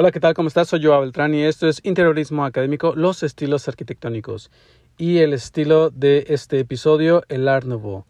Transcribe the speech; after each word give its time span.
Hola, 0.00 0.12
¿qué 0.12 0.20
tal? 0.20 0.32
¿Cómo 0.32 0.48
estás? 0.48 0.68
Soy 0.68 0.82
Joao 0.82 1.02
Beltrán 1.02 1.34
y 1.34 1.42
esto 1.42 1.68
es 1.68 1.82
Interiorismo 1.84 2.46
Académico, 2.46 2.94
los 2.96 3.22
estilos 3.22 3.68
arquitectónicos. 3.68 4.50
Y 4.96 5.18
el 5.18 5.34
estilo 5.34 5.90
de 5.90 6.24
este 6.28 6.58
episodio, 6.58 7.22
el 7.28 7.46
Art 7.46 7.66
Nouveau. 7.66 8.06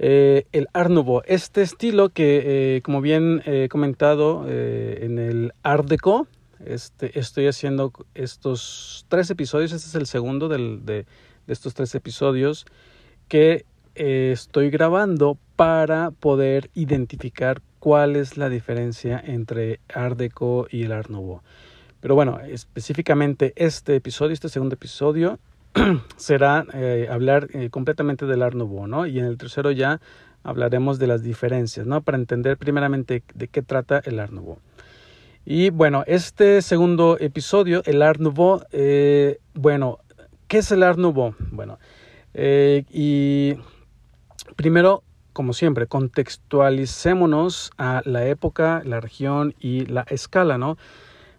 Eh, 0.00 0.46
el 0.50 0.66
Art 0.72 0.90
Nouveau, 0.90 1.22
este 1.26 1.62
estilo 1.62 2.08
que, 2.08 2.42
eh, 2.76 2.82
como 2.82 3.00
bien 3.02 3.40
he 3.46 3.68
comentado 3.68 4.46
eh, 4.48 4.98
en 5.02 5.20
el 5.20 5.52
Art 5.62 5.86
Deco, 5.86 6.26
este, 6.64 7.16
estoy 7.16 7.46
haciendo 7.46 7.92
estos 8.16 9.06
tres 9.08 9.30
episodios, 9.30 9.70
este 9.70 9.86
es 9.86 9.94
el 9.94 10.06
segundo 10.06 10.48
de, 10.48 10.80
de, 10.82 11.06
estos 11.46 11.72
tres 11.74 11.94
episodios 11.94 12.66
que 13.28 13.64
estoy 13.94 14.70
grabando 14.70 15.38
para 15.54 16.10
poder 16.10 16.68
identificar 16.74 17.62
cuál 17.86 18.16
es 18.16 18.36
la 18.36 18.48
diferencia 18.48 19.22
entre 19.24 19.78
Art 19.94 20.18
Deco 20.18 20.66
y 20.68 20.82
el 20.82 20.90
Art 20.90 21.08
Nouveau. 21.08 21.42
Pero 22.00 22.16
bueno, 22.16 22.40
específicamente 22.40 23.52
este 23.54 23.94
episodio, 23.94 24.32
este 24.32 24.48
segundo 24.48 24.74
episodio, 24.74 25.38
será 26.16 26.66
eh, 26.74 27.06
hablar 27.08 27.46
eh, 27.52 27.70
completamente 27.70 28.26
del 28.26 28.42
Art 28.42 28.56
Nouveau, 28.56 28.88
¿no? 28.88 29.06
Y 29.06 29.20
en 29.20 29.26
el 29.26 29.38
tercero 29.38 29.70
ya 29.70 30.00
hablaremos 30.42 30.98
de 30.98 31.06
las 31.06 31.22
diferencias, 31.22 31.86
¿no? 31.86 32.00
Para 32.00 32.18
entender 32.18 32.56
primeramente 32.56 33.22
de 33.34 33.46
qué 33.46 33.62
trata 33.62 34.02
el 34.04 34.18
Art. 34.18 34.32
Y 35.44 35.70
bueno, 35.70 36.02
este 36.08 36.62
segundo 36.62 37.18
episodio, 37.20 37.82
el 37.84 38.02
Art 38.02 38.18
Nouveau, 38.18 38.64
eh, 38.72 39.38
bueno, 39.54 40.00
¿qué 40.48 40.58
es 40.58 40.72
el 40.72 40.82
Art? 40.82 40.98
Bueno, 40.98 41.78
y 42.34 43.54
primero 44.56 45.04
como 45.36 45.52
siempre, 45.52 45.86
contextualicémonos 45.86 47.70
a 47.76 48.00
la 48.06 48.26
época, 48.26 48.80
la 48.86 49.00
región 49.00 49.54
y 49.60 49.84
la 49.84 50.06
escala, 50.08 50.56
¿no? 50.56 50.78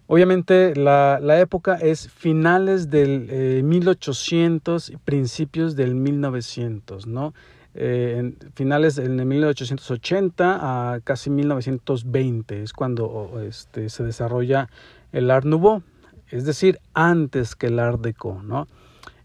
Obviamente 0.06 0.76
la, 0.76 1.18
la 1.20 1.40
época 1.40 1.74
es 1.74 2.08
finales 2.08 2.90
del 2.90 3.26
eh, 3.28 3.60
1800 3.64 4.90
y 4.90 4.96
principios 4.98 5.74
del 5.74 5.96
1900, 5.96 7.08
¿no? 7.08 7.34
Eh, 7.74 8.14
en 8.18 8.36
finales 8.54 8.94
del 8.94 9.26
1880 9.26 10.92
a 10.94 11.00
casi 11.00 11.30
1920 11.30 12.62
es 12.62 12.72
cuando 12.72 13.42
este, 13.44 13.88
se 13.88 14.04
desarrolla 14.04 14.68
el 15.10 15.28
Art 15.28 15.44
Nouveau, 15.44 15.82
es 16.30 16.44
decir, 16.44 16.78
antes 16.94 17.56
que 17.56 17.66
el 17.66 17.80
Art 17.80 18.00
Deco, 18.00 18.42
¿no? 18.44 18.68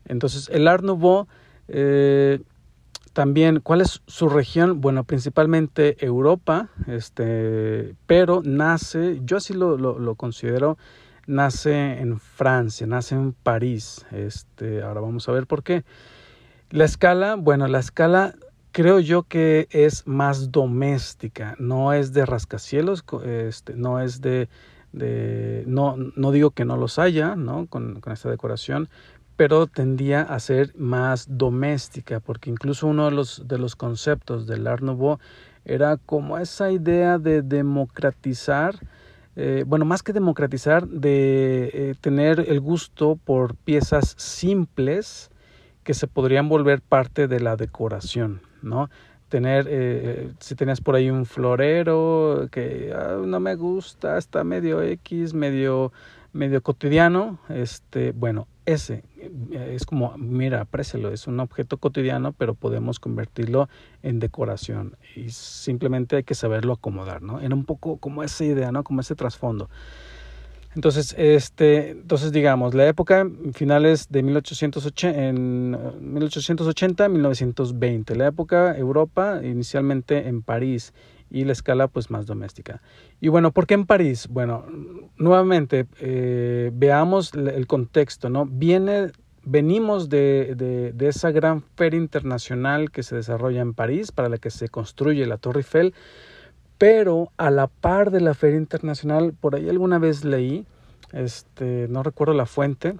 Entonces 0.05 0.49
el 0.49 0.67
Art 0.67 0.83
Nouveau 0.83 1.27
eh, 1.67 2.39
también, 3.13 3.59
¿cuál 3.59 3.81
es 3.81 4.01
su 4.07 4.27
región? 4.27 4.81
Bueno, 4.81 5.03
principalmente 5.03 6.03
Europa, 6.03 6.69
este, 6.87 7.95
pero 8.07 8.41
nace, 8.43 9.21
yo 9.23 9.37
así 9.37 9.53
lo, 9.53 9.77
lo, 9.77 10.15
considero, 10.15 10.77
nace 11.27 11.99
en 11.99 12.19
Francia, 12.19 12.87
nace 12.87 13.15
en 13.15 13.33
París. 13.33 14.05
Este, 14.11 14.81
ahora 14.81 15.01
vamos 15.01 15.29
a 15.29 15.31
ver 15.31 15.45
por 15.45 15.63
qué. 15.63 15.83
La 16.71 16.85
escala, 16.85 17.35
bueno, 17.35 17.67
la 17.67 17.79
escala 17.79 18.33
creo 18.71 18.99
yo 18.99 19.23
que 19.23 19.67
es 19.69 20.07
más 20.07 20.51
doméstica, 20.51 21.55
no 21.59 21.93
es 21.93 22.13
de 22.13 22.25
rascacielos, 22.25 23.05
este, 23.23 23.75
no 23.75 23.99
es 23.99 24.21
de, 24.21 24.49
de 24.91 25.63
no, 25.67 25.95
no 25.97 26.31
digo 26.31 26.49
que 26.49 26.65
no 26.65 26.77
los 26.77 26.97
haya, 26.97 27.35
¿no? 27.35 27.67
Con, 27.67 28.01
con 28.01 28.11
esta 28.11 28.31
decoración, 28.31 28.89
pero 29.35 29.67
tendía 29.67 30.21
a 30.21 30.39
ser 30.39 30.73
más 30.75 31.25
doméstica, 31.29 32.19
porque 32.19 32.49
incluso 32.49 32.87
uno 32.87 33.05
de 33.05 33.11
los, 33.11 33.47
de 33.47 33.57
los 33.57 33.75
conceptos 33.75 34.47
del 34.47 34.67
Art 34.67 34.83
Nouveau 34.83 35.19
era 35.65 35.97
como 35.97 36.37
esa 36.37 36.71
idea 36.71 37.17
de 37.17 37.41
democratizar, 37.41 38.75
eh, 39.35 39.63
bueno, 39.65 39.85
más 39.85 40.03
que 40.03 40.13
democratizar, 40.13 40.87
de 40.87 41.71
eh, 41.73 41.95
tener 41.99 42.39
el 42.47 42.59
gusto 42.59 43.17
por 43.23 43.55
piezas 43.55 44.13
simples 44.17 45.31
que 45.83 45.93
se 45.93 46.07
podrían 46.07 46.47
volver 46.49 46.81
parte 46.81 47.27
de 47.27 47.39
la 47.39 47.55
decoración, 47.55 48.41
¿no? 48.61 48.89
Tener, 49.29 49.65
eh, 49.67 50.31
si 50.39 50.53
tenías 50.53 50.79
por 50.79 50.95
ahí 50.95 51.09
un 51.09 51.25
florero 51.25 52.47
que 52.51 52.93
ah, 52.95 53.17
no 53.25 53.39
me 53.39 53.55
gusta, 53.55 54.17
está 54.17 54.43
medio 54.43 54.81
X, 54.81 55.33
medio 55.33 55.91
medio 56.33 56.61
cotidiano, 56.61 57.39
este, 57.47 58.11
bueno, 58.11 58.47
ese 58.65 59.03
eh, 59.17 59.73
es 59.75 59.85
como, 59.85 60.17
mira, 60.17 60.61
aprécialo, 60.61 61.11
es 61.11 61.27
un 61.27 61.39
objeto 61.39 61.77
cotidiano, 61.77 62.33
pero 62.33 62.53
podemos 62.53 62.99
convertirlo 62.99 63.69
en 64.01 64.19
decoración 64.19 64.97
y 65.15 65.29
simplemente 65.29 66.17
hay 66.17 66.23
que 66.23 66.35
saberlo 66.35 66.73
acomodar, 66.73 67.21
¿no? 67.21 67.39
Era 67.39 67.55
un 67.55 67.65
poco 67.65 67.97
como 67.97 68.23
esa 68.23 68.43
idea, 68.45 68.71
¿no? 68.71 68.83
Como 68.83 69.01
ese 69.01 69.15
trasfondo. 69.15 69.69
Entonces, 70.75 71.13
este, 71.19 71.91
entonces 71.91 72.31
digamos, 72.31 72.73
la 72.73 72.87
época 72.87 73.29
finales 73.53 74.07
de 74.09 74.23
1880, 74.23 75.23
en 75.23 75.77
1880, 75.99 77.09
1920, 77.09 78.15
la 78.15 78.27
época 78.27 78.75
Europa, 78.75 79.41
inicialmente 79.43 80.27
en 80.27 80.41
París 80.41 80.93
y 81.33 81.45
la 81.45 81.51
escala 81.51 81.87
pues 81.87 82.11
más 82.11 82.27
doméstica. 82.27 82.81
Y 83.19 83.27
bueno, 83.27 83.51
¿por 83.51 83.65
qué 83.65 83.73
en 83.73 83.87
París? 83.87 84.27
Bueno, 84.29 84.65
nuevamente 85.17 85.87
eh, 85.99 86.69
veamos 86.73 87.33
el 87.33 87.65
contexto, 87.65 88.29
¿no? 88.29 88.45
Viene, 88.45 89.11
venimos 89.43 90.09
de, 90.09 90.53
de, 90.95 91.07
esa 91.07 91.31
gran 91.31 91.63
feria 91.75 91.99
internacional 91.99 92.91
que 92.91 93.01
se 93.01 93.15
desarrolla 93.15 93.61
en 93.61 93.73
París, 93.73 94.11
para 94.11 94.29
la 94.29 94.37
que 94.37 94.51
se 94.51 94.69
construye 94.69 95.25
la 95.25 95.37
Torre 95.37 95.61
Eiffel, 95.61 95.95
pero 96.77 97.31
a 97.37 97.49
la 97.49 97.65
par 97.65 98.11
de 98.11 98.21
la 98.21 98.35
feria 98.35 98.57
internacional, 98.57 99.33
por 99.33 99.55
ahí 99.55 99.67
alguna 99.67 99.97
vez 99.97 100.23
leí, 100.23 100.67
este, 101.13 101.87
no 101.89 102.03
recuerdo 102.03 102.35
la 102.35 102.45
fuente, 102.45 102.93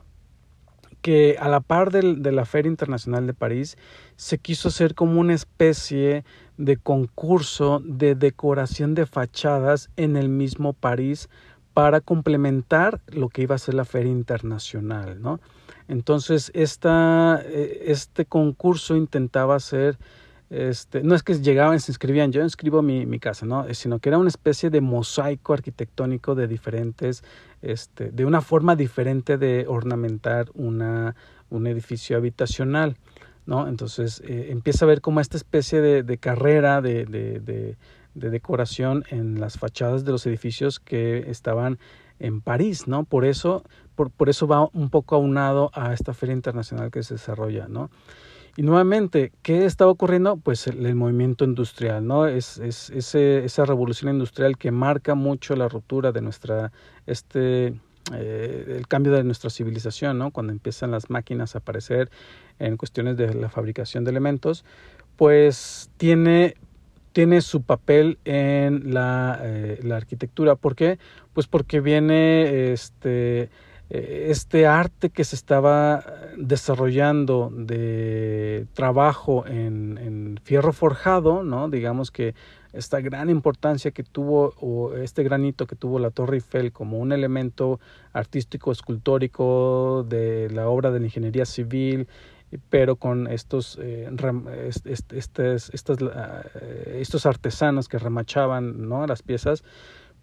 que 1.03 1.35
a 1.39 1.49
la 1.49 1.59
par 1.59 1.91
de, 1.91 2.15
de, 2.15 2.31
la 2.31 2.45
Feria 2.45 2.69
Internacional 2.69 3.27
de 3.27 3.33
París 3.33 3.77
se 4.15 4.37
quiso 4.37 4.69
hacer 4.69 4.95
como 4.95 5.19
una 5.19 5.33
especie 5.33 6.23
de 6.57 6.77
concurso 6.77 7.81
de 7.83 8.15
decoración 8.15 8.95
de 8.95 9.05
fachadas 9.05 9.89
en 9.97 10.15
el 10.15 10.29
mismo 10.29 10.73
París 10.73 11.29
para 11.73 12.01
complementar 12.01 13.01
lo 13.07 13.29
que 13.29 13.41
iba 13.43 13.55
a 13.55 13.59
ser 13.59 13.73
la 13.73 13.85
Feria 13.85 14.11
Internacional, 14.11 15.21
¿no? 15.21 15.39
Entonces, 15.87 16.51
esta, 16.53 17.41
eh, 17.43 17.85
este 17.87 18.25
concurso 18.25 18.95
intentaba 18.95 19.55
hacer 19.55 19.97
este, 20.53 21.01
no 21.01 21.15
es 21.15 21.23
que 21.23 21.33
llegaban 21.33 21.79
se 21.79 21.91
inscribían, 21.91 22.31
yo 22.31 22.43
inscribo 22.43 22.83
mi, 22.83 23.07
mi 23.07 23.17
casa, 23.17 23.43
¿no? 23.47 23.65
Sino 23.73 23.97
que 23.97 24.09
era 24.09 24.19
una 24.19 24.29
especie 24.29 24.69
de 24.69 24.81
mosaico 24.81 25.53
arquitectónico 25.53 26.35
de 26.35 26.47
diferentes, 26.47 27.23
este, 27.63 28.11
de 28.11 28.23
una 28.23 28.39
forma 28.39 28.75
diferente 28.75 29.39
de 29.39 29.65
ornamentar 29.67 30.51
una, 30.53 31.15
un 31.49 31.65
edificio 31.65 32.17
habitacional, 32.17 32.97
¿no? 33.45 33.67
Entonces 33.67 34.21
eh, 34.25 34.47
empieza 34.49 34.85
a 34.85 34.87
ver 34.87 35.01
como 35.01 35.19
esta 35.19 35.37
especie 35.37 35.81
de, 35.81 36.03
de 36.03 36.17
carrera 36.17 36.81
de, 36.81 37.05
de, 37.05 37.39
de, 37.39 37.77
de 38.13 38.29
decoración 38.29 39.03
en 39.09 39.39
las 39.39 39.57
fachadas 39.57 40.05
de 40.05 40.11
los 40.11 40.25
edificios 40.25 40.79
que 40.79 41.29
estaban 41.29 41.79
en 42.19 42.41
París, 42.41 42.87
¿no? 42.87 43.03
Por 43.03 43.25
eso, 43.25 43.63
por, 43.95 44.09
por 44.11 44.29
eso 44.29 44.47
va 44.47 44.69
un 44.73 44.89
poco 44.89 45.15
aunado 45.15 45.71
a 45.73 45.93
esta 45.93 46.13
feria 46.13 46.33
internacional 46.33 46.91
que 46.91 47.03
se 47.03 47.15
desarrolla, 47.15 47.67
¿no? 47.67 47.89
Y 48.55 48.61
nuevamente, 48.61 49.31
¿qué 49.41 49.65
estaba 49.65 49.89
ocurriendo? 49.89 50.37
Pues 50.37 50.67
el, 50.67 50.93
movimiento 50.93 51.43
industrial, 51.43 52.05
¿no? 52.05 52.27
Es, 52.27 52.59
es 52.59 52.91
ese, 52.91 53.43
esa 53.43 53.65
revolución 53.65 54.13
industrial 54.13 54.57
que 54.57 54.71
marca 54.71 55.15
mucho 55.15 55.55
la 55.55 55.67
ruptura 55.67 56.11
de 56.11 56.21
nuestra, 56.21 56.71
este, 57.07 57.73
eh, 58.13 58.75
el 58.77 58.87
cambio 58.87 59.11
de 59.13 59.23
nuestra 59.23 59.49
civilización, 59.49 60.19
¿no? 60.19 60.29
Cuando 60.29 60.53
empiezan 60.53 60.91
las 60.91 61.09
máquinas 61.09 61.55
a 61.55 61.59
aparecer 61.59 62.11
en 62.59 62.77
cuestiones 62.77 63.17
de 63.17 63.33
la 63.33 63.49
fabricación 63.49 64.03
de 64.03 64.11
elementos, 64.11 64.65
pues 65.15 65.89
tiene 65.97 66.55
tiene 67.11 67.41
su 67.41 67.61
papel 67.61 68.17
en 68.25 68.91
la, 68.91 69.39
eh, 69.43 69.79
arquitectura. 69.93 70.55
¿Por 70.55 70.75
qué? 70.75 70.97
Pues 71.33 71.45
porque 71.45 71.79
viene 71.79 72.73
este 72.73 73.49
eh, 73.89 74.27
este 74.29 74.65
arte 74.65 75.11
que 75.11 75.23
se 75.23 75.35
estaba 75.35 76.03
desarrollando 76.37 77.51
de 77.55 78.65
trabajo 78.73 79.45
en, 79.45 79.99
en, 79.99 80.39
fierro 80.43 80.73
forjado, 80.73 81.43
¿no? 81.43 81.69
Digamos 81.69 82.09
que 82.09 82.33
esta 82.73 82.99
gran 83.01 83.29
importancia 83.29 83.91
que 83.91 84.03
tuvo, 84.03 84.55
o 84.59 84.95
este 84.95 85.21
granito 85.23 85.67
que 85.67 85.75
tuvo 85.75 85.99
la 85.99 86.09
Torre 86.09 86.37
Eiffel 86.37 86.71
como 86.71 86.97
un 86.97 87.11
elemento 87.11 87.79
artístico, 88.13 88.71
escultórico 88.71 90.03
de 90.09 90.49
la 90.49 90.67
obra 90.67 90.89
de 90.89 90.99
la 90.99 91.05
ingeniería 91.05 91.45
civil, 91.45 92.07
pero 92.69 92.95
con 92.95 93.27
estos, 93.27 93.79
eh, 93.81 94.09
estos, 94.85 95.97
eh, 96.01 96.97
estos 96.99 97.25
artesanos 97.25 97.87
que 97.87 97.97
remachaban 97.99 98.87
¿no? 98.87 99.05
las 99.07 99.21
piezas, 99.21 99.63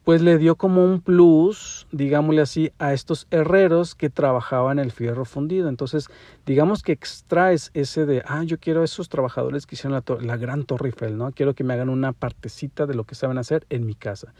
pues 0.05 0.23
le 0.23 0.39
dio 0.39 0.57
como 0.57 0.85
un 0.85 1.03
plus, 1.03 1.87
digámosle 1.93 2.41
así, 2.41 2.73
a 2.79 2.95
estos 2.95 3.27
herreros 3.31 3.95
que 3.95 4.09
trabajaban 4.09 4.79
el 4.79 4.93
fierro 4.93 5.25
fundido. 5.25 5.69
Entonces, 5.69 6.09
digamos 6.47 6.83
que 6.83 6.93
extraes 6.93 7.71
ese 7.75 8.07
de, 8.07 8.23
ah, 8.27 8.43
yo 8.45 8.59
quiero 8.59 8.81
a 8.81 8.85
esos 8.85 9.09
trabajadores 9.09 9.67
que 9.67 9.75
hicieron 9.75 9.93
la, 9.93 10.17
la 10.21 10.37
gran 10.37 10.65
Torre 10.65 10.89
Eiffel, 10.89 11.19
¿no? 11.19 11.33
Quiero 11.33 11.55
que 11.55 11.65
me 11.65 11.75
hagan 11.75 11.91
una 11.91 12.13
partecita 12.13 12.87
de 12.87 12.95
lo 12.95 13.05
que 13.05 13.15
saben 13.15 13.37
hacer 13.37 13.67
en 13.69 13.85
mi 13.85 13.95
casa. 13.95 14.33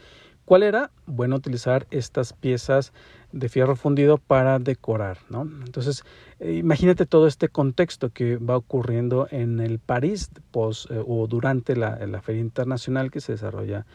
¿Cuál 0.45 0.63
era? 0.63 0.91
Bueno, 1.05 1.35
utilizar 1.35 1.85
estas 1.91 2.33
piezas 2.33 2.91
de 3.31 3.49
fierro 3.49 3.75
fundido 3.75 4.17
para 4.17 4.59
decorar, 4.59 5.19
¿no? 5.29 5.41
Entonces, 5.41 6.03
eh, 6.39 6.53
imagínate 6.53 7.05
todo 7.05 7.27
este 7.27 7.49
contexto 7.49 8.09
que 8.09 8.37
va 8.37 8.57
ocurriendo 8.57 9.27
en 9.31 9.59
el 9.59 9.79
París 9.79 10.29
post, 10.51 10.89
eh, 10.91 11.03
o 11.05 11.27
durante 11.27 11.75
la, 11.75 12.05
la, 12.05 12.21
Feria 12.21 12.41
Internacional 12.41 13.11
que 13.11 13.21
se 13.21 13.33
desarrolla 13.33 13.85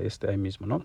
este, 0.00 0.30
ahí 0.30 0.36
mismo, 0.36 0.66
¿no? 0.66 0.84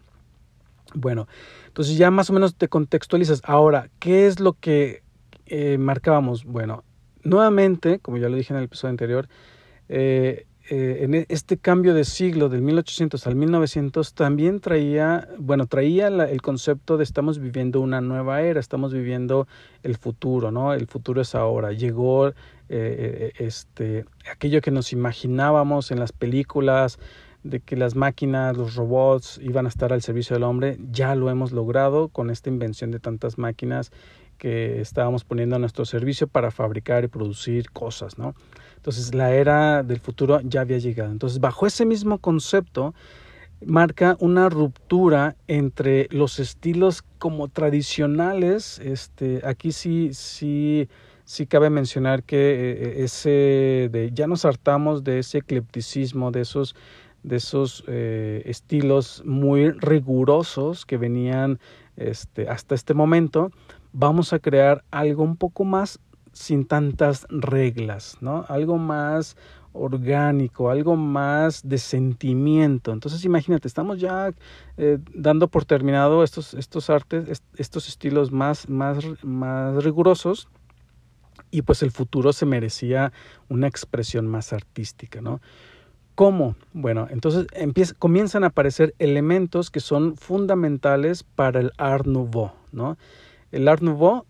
Bueno, 0.93 1.27
entonces 1.67 1.97
ya 1.97 2.11
más 2.11 2.29
o 2.29 2.33
menos 2.33 2.55
te 2.55 2.67
contextualizas. 2.67 3.41
Ahora, 3.45 3.89
¿qué 3.99 4.27
es 4.27 4.39
lo 4.39 4.53
que 4.53 5.03
eh, 5.45 5.77
marcábamos? 5.77 6.43
Bueno, 6.43 6.83
nuevamente, 7.23 7.99
como 7.99 8.17
ya 8.17 8.29
lo 8.29 8.35
dije 8.35 8.53
en 8.53 8.57
el 8.57 8.65
episodio 8.65 8.91
anterior, 8.91 9.29
eh, 10.73 11.03
en 11.03 11.15
e, 11.15 11.25
este 11.27 11.57
cambio 11.57 11.93
de 11.93 12.05
siglo 12.05 12.47
del 12.47 12.61
1800 12.61 13.27
al 13.27 13.35
1900 13.35 14.13
también 14.13 14.61
traía, 14.61 15.27
bueno, 15.37 15.65
traía 15.65 16.07
el 16.07 16.41
concepto 16.41 16.95
de 16.95 17.03
estamos 17.03 17.39
viviendo 17.39 17.81
una 17.81 17.99
nueva 17.99 18.41
era, 18.41 18.61
estamos 18.61 18.93
viviendo 18.93 19.49
el 19.83 19.97
futuro, 19.97 20.49
¿no? 20.49 20.73
El 20.73 20.87
futuro 20.87 21.19
es 21.19 21.35
ahora. 21.35 21.73
Llegó 21.73 22.29
eh, 22.29 22.33
eh, 22.69 23.31
este, 23.39 24.05
aquello 24.31 24.61
que 24.61 24.71
nos 24.71 24.93
imaginábamos 24.93 25.91
en 25.91 25.99
las 25.99 26.13
películas, 26.13 26.99
de 27.43 27.59
que 27.59 27.75
las 27.75 27.97
máquinas, 27.97 28.55
los 28.55 28.75
robots 28.75 29.41
iban 29.43 29.65
a 29.65 29.69
estar 29.69 29.91
al 29.91 30.01
servicio 30.01 30.37
del 30.37 30.43
hombre, 30.43 30.77
ya 30.89 31.15
lo 31.15 31.29
hemos 31.29 31.51
logrado 31.51 32.07
con 32.07 32.29
esta 32.29 32.47
invención 32.47 32.91
de 32.91 33.01
tantas 33.01 33.37
máquinas 33.37 33.91
que 34.37 34.79
estábamos 34.79 35.25
poniendo 35.25 35.57
a 35.57 35.59
nuestro 35.59 35.83
servicio 35.83 36.27
para 36.27 36.49
fabricar 36.49 37.03
y 37.03 37.07
producir 37.09 37.71
cosas, 37.71 38.17
¿no? 38.17 38.35
Entonces 38.81 39.13
la 39.13 39.31
era 39.31 39.83
del 39.83 39.99
futuro 39.99 40.41
ya 40.43 40.61
había 40.61 40.79
llegado. 40.79 41.11
Entonces 41.11 41.39
bajo 41.39 41.67
ese 41.67 41.85
mismo 41.85 42.17
concepto 42.17 42.95
marca 43.63 44.17
una 44.19 44.49
ruptura 44.49 45.35
entre 45.47 46.07
los 46.09 46.39
estilos 46.39 47.03
como 47.19 47.47
tradicionales. 47.47 48.79
Este, 48.79 49.41
aquí 49.45 49.71
sí, 49.71 50.09
sí, 50.15 50.89
sí 51.25 51.45
cabe 51.45 51.69
mencionar 51.69 52.23
que 52.23 52.37
eh, 52.37 53.03
ese 53.03 53.89
de 53.91 54.09
ya 54.11 54.25
nos 54.25 54.45
hartamos 54.45 55.03
de 55.03 55.19
ese 55.19 55.37
eclecticismo, 55.37 56.31
de 56.31 56.41
esos 56.41 56.75
de 57.21 57.35
esos 57.35 57.83
eh, 57.85 58.41
estilos 58.45 59.21
muy 59.27 59.69
rigurosos 59.69 60.87
que 60.87 60.97
venían 60.97 61.59
este, 61.95 62.49
hasta 62.49 62.73
este 62.73 62.95
momento, 62.95 63.51
vamos 63.93 64.33
a 64.33 64.39
crear 64.39 64.83
algo 64.89 65.21
un 65.21 65.37
poco 65.37 65.63
más 65.63 65.99
sin 66.33 66.65
tantas 66.65 67.25
reglas, 67.29 68.17
¿no? 68.21 68.45
Algo 68.47 68.77
más 68.77 69.35
orgánico, 69.73 70.69
algo 70.69 70.95
más 70.95 71.61
de 71.67 71.77
sentimiento. 71.77 72.91
Entonces 72.91 73.23
imagínate, 73.25 73.67
estamos 73.67 73.99
ya 73.99 74.31
eh, 74.77 74.97
dando 75.13 75.47
por 75.47 75.65
terminado 75.65 76.23
estos, 76.23 76.53
estos 76.53 76.89
artes, 76.89 77.41
estos 77.55 77.87
estilos 77.87 78.31
más, 78.31 78.67
más, 78.69 78.97
más 79.23 79.83
rigurosos 79.83 80.49
y 81.51 81.61
pues 81.61 81.83
el 81.83 81.91
futuro 81.91 82.33
se 82.33 82.45
merecía 82.45 83.11
una 83.49 83.67
expresión 83.67 84.27
más 84.27 84.53
artística, 84.53 85.21
¿no? 85.21 85.41
¿Cómo? 86.15 86.55
Bueno, 86.73 87.07
entonces 87.09 87.47
comienzan 87.97 88.43
a 88.43 88.47
aparecer 88.47 88.93
elementos 88.99 89.71
que 89.71 89.79
son 89.79 90.17
fundamentales 90.17 91.23
para 91.23 91.61
el 91.61 91.71
Art 91.77 92.05
Nouveau, 92.05 92.51
¿no? 92.71 92.97
El 93.51 93.67
Art 93.67 93.81
Nouveau 93.81 94.25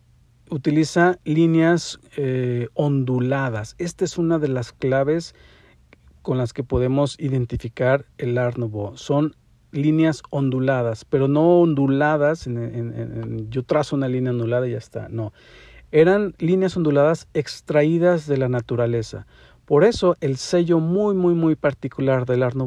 utiliza 0.52 1.18
líneas 1.24 2.00
eh, 2.18 2.68
onduladas. 2.74 3.76
Esta 3.80 4.06
es 4.06 4.18
una 4.18 4.38
de 4.38 4.50
las 4.50 4.74
claves 4.74 5.34
con 6.22 6.38
las 6.38 6.54
que 6.54 6.64
podemos 6.64 7.18
identificar 7.20 8.06
el 8.18 8.38
Art. 8.38 8.58
Son 8.96 9.36
líneas 9.72 10.22
onduladas, 10.30 11.06
pero 11.06 11.28
no 11.28 11.62
onduladas, 11.62 12.48
yo 13.50 13.64
trazo 13.64 13.96
una 13.96 14.10
línea 14.10 14.32
ondulada 14.32 14.68
y 14.68 14.72
ya 14.72 14.78
está, 14.78 15.08
no. 15.10 15.34
Eran 15.94 16.36
líneas 16.38 16.76
onduladas 16.78 17.28
extraídas 17.34 18.28
de 18.28 18.38
la 18.38 18.50
naturaleza. 18.50 19.26
Por 19.66 19.86
eso 19.86 20.18
el 20.20 20.36
sello 20.36 20.80
muy, 20.80 21.16
muy, 21.16 21.34
muy 21.34 21.56
particular 21.56 22.26
del 22.26 22.44
Art 22.44 22.58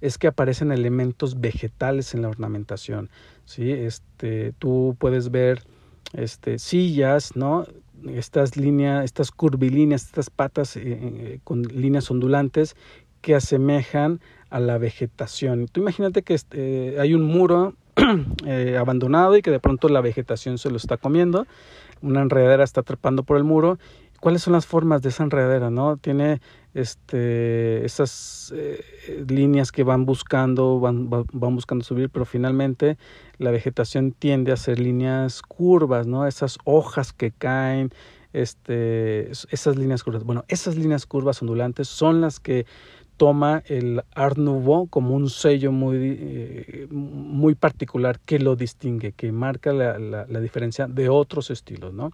es 0.00 0.18
que 0.18 0.26
aparecen 0.26 0.72
elementos 0.72 1.40
vegetales 1.40 2.14
en 2.14 2.22
la 2.22 2.28
ornamentación. 2.28 3.10
¿sí? 3.44 3.70
Este, 3.70 4.52
tú 4.58 4.96
puedes 4.98 5.30
ver 5.30 5.62
este, 6.12 6.58
sillas, 6.58 7.36
¿no? 7.36 7.66
Estas 8.08 8.56
líneas, 8.56 9.04
estas 9.04 9.30
curvilíneas, 9.30 10.04
estas 10.04 10.30
patas 10.30 10.76
eh, 10.76 10.82
eh, 10.84 11.38
con 11.44 11.62
líneas 11.62 12.10
ondulantes 12.10 12.76
que 13.20 13.34
asemejan 13.34 14.20
a 14.50 14.60
la 14.60 14.78
vegetación. 14.78 15.68
Tú 15.68 15.80
imagínate 15.80 16.22
que 16.22 16.34
este, 16.34 16.98
hay 16.98 17.14
un 17.14 17.22
muro 17.22 17.74
eh, 18.46 18.76
abandonado 18.78 19.36
y 19.36 19.42
que 19.42 19.50
de 19.50 19.60
pronto 19.60 19.88
la 19.88 20.00
vegetación 20.00 20.58
se 20.58 20.70
lo 20.70 20.76
está 20.76 20.96
comiendo, 20.96 21.46
una 22.02 22.20
enredadera 22.20 22.64
está 22.64 22.82
trepando 22.82 23.22
por 23.22 23.36
el 23.36 23.44
muro 23.44 23.78
cuáles 24.22 24.42
son 24.42 24.52
las 24.52 24.66
formas 24.66 25.02
de 25.02 25.08
esa 25.08 25.24
enredadera, 25.24 25.68
¿no? 25.68 25.96
Tiene 25.96 26.40
este, 26.74 27.84
esas 27.84 28.54
eh, 28.56 29.24
líneas 29.28 29.72
que 29.72 29.82
van 29.82 30.06
buscando, 30.06 30.78
van, 30.78 31.10
van, 31.10 31.54
buscando 31.56 31.84
subir, 31.84 32.08
pero 32.08 32.24
finalmente 32.24 32.98
la 33.38 33.50
vegetación 33.50 34.12
tiende 34.12 34.52
a 34.52 34.56
ser 34.56 34.78
líneas 34.78 35.42
curvas, 35.42 36.06
¿no? 36.06 36.28
Esas 36.28 36.58
hojas 36.62 37.12
que 37.12 37.32
caen, 37.32 37.90
este, 38.32 39.28
esas 39.32 39.74
líneas 39.74 40.04
curvas. 40.04 40.22
Bueno, 40.22 40.44
esas 40.46 40.76
líneas 40.76 41.04
curvas 41.04 41.42
ondulantes 41.42 41.88
son 41.88 42.20
las 42.20 42.38
que 42.38 42.64
toma 43.16 43.64
el 43.66 44.02
Art 44.14 44.38
Nouveau 44.38 44.86
como 44.86 45.16
un 45.16 45.30
sello 45.30 45.72
muy, 45.72 45.96
eh, 46.00 46.86
muy 46.90 47.56
particular 47.56 48.20
que 48.20 48.38
lo 48.38 48.54
distingue, 48.54 49.10
que 49.10 49.32
marca 49.32 49.72
la, 49.72 49.98
la, 49.98 50.26
la 50.28 50.40
diferencia 50.40 50.86
de 50.86 51.08
otros 51.08 51.50
estilos, 51.50 51.92
¿no? 51.92 52.12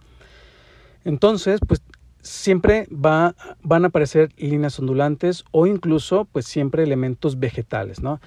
Entonces, 1.05 1.59
pues 1.65 1.81
siempre 2.21 2.87
va, 2.91 3.35
van 3.61 3.85
a 3.85 3.87
aparecer 3.87 4.29
líneas 4.37 4.79
ondulantes 4.79 5.45
o 5.51 5.67
incluso 5.67 6.25
pues 6.25 6.45
siempre 6.45 6.83
elementos 6.83 7.39
vegetales, 7.39 8.01
¿no? 8.01 8.19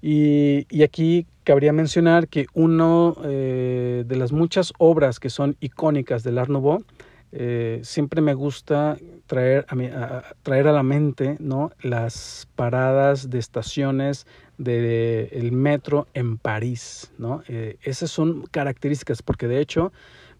Y, 0.00 0.66
y 0.70 0.82
aquí 0.84 1.26
cabría 1.48 1.72
mencionar 1.72 2.28
que 2.28 2.46
uno 2.52 3.16
eh, 3.24 4.04
de 4.06 4.16
las 4.16 4.32
muchas 4.32 4.74
obras 4.76 5.18
que 5.18 5.30
son 5.30 5.56
icónicas 5.60 6.22
del 6.22 6.36
Art 6.36 6.50
Nouveau, 6.50 6.84
eh, 7.32 7.80
siempre 7.84 8.20
me 8.20 8.34
gusta 8.34 8.98
traer 9.26 9.64
a, 9.68 10.34
traer 10.42 10.68
a 10.68 10.72
la 10.72 10.82
mente 10.82 11.36
¿no? 11.40 11.70
las 11.80 12.48
paradas 12.54 13.30
de 13.30 13.38
estaciones 13.38 14.26
del 14.56 15.30
de, 15.30 15.50
metro 15.50 16.06
en 16.12 16.36
París. 16.36 17.12
¿no? 17.16 17.42
Eh, 17.48 17.78
esas 17.82 18.10
son 18.10 18.46
características 18.50 19.22
porque 19.22 19.48
de 19.48 19.60
hecho 19.60 19.90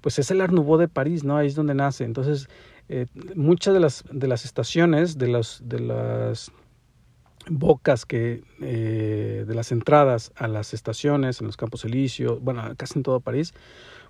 pues 0.03 0.19
es 0.19 0.31
el 0.31 0.43
Art 0.43 0.53
Nouveau 0.53 0.79
de 0.79 0.89
París, 0.89 1.25
¿no? 1.25 1.39
ahí 1.39 1.47
es 1.47 1.55
donde 1.55 1.75
nace. 1.75 2.05
Entonces 2.05 2.49
eh, 2.89 3.07
muchas 3.35 3.75
de 3.75 3.81
las, 3.81 4.05
de 4.11 4.29
las 4.29 4.45
estaciones, 4.45 5.19
de, 5.19 5.29
los, 5.29 5.61
de 5.65 5.81
las 5.81 6.51
bocas 7.49 8.07
que, 8.07 8.43
eh, 8.61 9.45
de 9.47 9.55
las 9.55 9.73
entradas 9.73 10.33
a 10.37 10.49
las 10.49 10.75
estaciones, 10.75 11.41
en 11.41 11.47
los 11.47 11.57
Campos 11.57 11.85
Elíseos, 11.85 12.41
bueno, 12.41 12.63
casi 12.77 12.99
en 12.99 13.03
todo 13.03 13.21
París, 13.21 13.53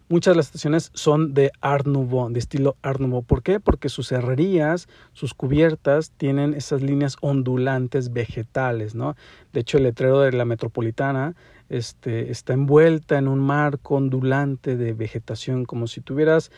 muchas 0.08 0.32
de 0.32 0.36
las 0.36 0.46
estaciones 0.46 0.90
son 0.94 1.34
de 1.34 1.50
Art 1.60 1.86
Nouveau, 1.86 2.30
de 2.30 2.38
estilo 2.38 2.76
Art 2.82 3.00
Nouveau. 3.00 3.22
¿Por 3.22 3.42
qué? 3.42 3.60
Porque 3.60 3.88
sus 3.88 4.10
herrerías, 4.12 4.88
sus 5.12 5.34
cubiertas 5.34 6.12
tienen 6.16 6.54
esas 6.54 6.82
líneas 6.82 7.16
ondulantes 7.20 8.12
vegetales, 8.12 8.94
¿no? 8.94 9.16
De 9.52 9.60
hecho, 9.60 9.78
el 9.78 9.84
letrero 9.84 10.20
de 10.20 10.32
la 10.32 10.44
metropolitana 10.44 11.34
este, 11.68 12.30
está 12.30 12.54
envuelta 12.54 13.18
en 13.18 13.28
un 13.28 13.40
marco 13.40 13.96
ondulante 13.96 14.76
de 14.76 14.94
vegetación, 14.94 15.64
como 15.64 15.86
si 15.86 16.00
tuvieras 16.00 16.50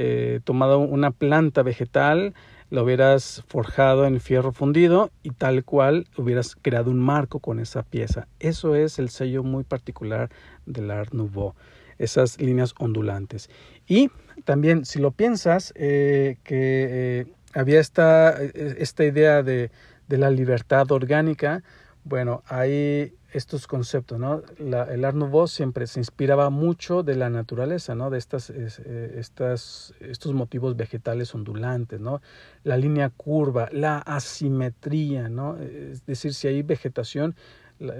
eh, 0.00 0.38
tomado 0.44 0.78
una 0.78 1.10
planta 1.10 1.64
vegetal, 1.64 2.32
lo 2.70 2.84
hubieras 2.84 3.42
forjado 3.48 4.06
en 4.06 4.20
fierro 4.20 4.52
fundido 4.52 5.10
y 5.24 5.30
tal 5.30 5.64
cual 5.64 6.06
hubieras 6.16 6.54
creado 6.54 6.92
un 6.92 7.00
marco 7.00 7.40
con 7.40 7.58
esa 7.58 7.82
pieza. 7.82 8.28
Eso 8.38 8.76
es 8.76 9.00
el 9.00 9.08
sello 9.08 9.42
muy 9.42 9.64
particular 9.64 10.30
del 10.66 10.92
Art 10.92 11.12
Nouveau, 11.12 11.54
esas 11.98 12.40
líneas 12.40 12.74
ondulantes. 12.78 13.50
Y 13.88 14.12
también, 14.44 14.84
si 14.84 15.00
lo 15.00 15.10
piensas, 15.10 15.72
eh, 15.74 16.36
que 16.44 16.86
eh, 16.90 17.26
había 17.52 17.80
esta, 17.80 18.40
esta 18.40 19.04
idea 19.04 19.42
de, 19.42 19.72
de 20.06 20.16
la 20.16 20.30
libertad 20.30 20.92
orgánica, 20.92 21.64
bueno, 22.04 22.44
hay 22.46 23.14
estos 23.32 23.66
conceptos, 23.66 24.18
¿no? 24.18 24.42
El 24.58 25.04
Art 25.04 25.16
Nouveau 25.16 25.46
siempre 25.48 25.86
se 25.86 26.00
inspiraba 26.00 26.48
mucho 26.48 27.02
de 27.02 27.14
la 27.14 27.28
naturaleza, 27.28 27.94
¿no? 27.94 28.08
De 28.10 28.18
estas, 28.18 28.50
eh, 28.50 29.14
estas, 29.16 29.94
estos 30.00 30.32
motivos 30.32 30.76
vegetales 30.76 31.34
ondulantes, 31.34 32.00
¿no? 32.00 32.22
La 32.64 32.76
línea 32.76 33.10
curva, 33.10 33.68
la 33.72 33.98
asimetría, 33.98 35.28
¿no? 35.28 35.56
Es 35.58 36.06
decir, 36.06 36.32
si 36.32 36.48
hay 36.48 36.62
vegetación, 36.62 37.34
la, 37.78 37.94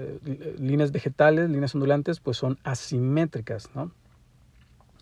líneas 0.57 0.91
vegetales, 0.91 1.49
líneas 1.49 1.75
ondulantes, 1.75 2.19
pues 2.19 2.37
son 2.37 2.57
asimétricas, 2.63 3.69
¿no? 3.75 3.91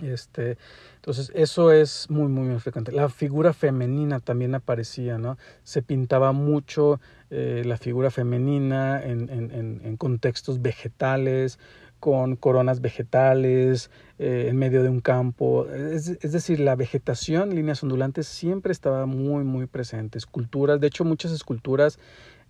Este, 0.01 0.57
entonces, 0.95 1.31
eso 1.33 1.71
es 1.71 2.09
muy, 2.09 2.27
muy, 2.27 2.47
muy 2.47 2.59
frecuente. 2.59 2.91
La 2.91 3.09
figura 3.09 3.53
femenina 3.53 4.19
también 4.19 4.53
aparecía, 4.53 5.17
¿no? 5.17 5.37
Se 5.63 5.81
pintaba 5.81 6.33
mucho 6.33 6.99
eh, 7.29 7.63
la 7.65 7.77
figura 7.77 8.11
femenina 8.11 9.01
en, 9.03 9.29
en, 9.29 9.81
en, 9.83 9.97
contextos 9.97 10.61
vegetales, 10.61 11.59
con 11.99 12.35
coronas 12.35 12.81
vegetales 12.81 13.89
eh, 14.19 14.47
en 14.49 14.57
medio 14.57 14.83
de 14.83 14.89
un 14.89 14.99
campo. 14.99 15.67
Es, 15.67 16.19
decir, 16.19 16.59
la 16.59 16.75
vegetación, 16.75 17.55
líneas 17.55 17.81
ondulantes, 17.81 18.27
siempre 18.27 18.71
estaba 18.71 19.05
muy, 19.05 19.43
muy 19.43 19.65
presente. 19.65 20.17
Esculturas, 20.17 20.79
de 20.79 20.87
hecho, 20.87 21.05
muchas 21.05 21.31
esculturas 21.31 21.99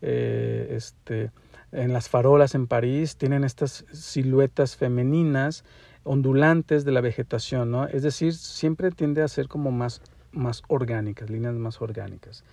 eh, 0.02 0.68
este, 0.72 1.32
en 1.72 1.94
las 1.94 2.10
farolas 2.10 2.56
en 2.56 2.68
París 2.68 3.16
tienen 3.16 3.44
estas 3.44 3.86
siluetas 3.92 4.76
femeninas 4.76 5.64
ondulantes 6.08 6.86
de 6.86 6.92
la 6.92 7.02
vegetación, 7.02 7.72
¿no? 7.72 7.88
Es 7.88 8.04
decir, 8.04 8.34
siempre 8.34 8.92
tiende 8.92 9.22
a 9.22 9.28
ser 9.28 9.48
como 9.48 9.72
más, 9.72 10.02
más 10.32 10.64
orgánicas, 10.68 11.30
líneas 11.30 11.54
más 11.56 11.82
orgánicas. 11.82 12.44